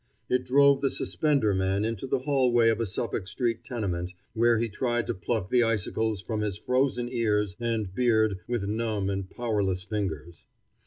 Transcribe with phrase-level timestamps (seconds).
[0.29, 4.67] It drove the suspender man into the hallway of a Suffolk street tenement, where he
[4.67, 9.83] tried to pluck the icicles from his frozen ears and beard with numb and powerless
[9.83, 10.47] fingers.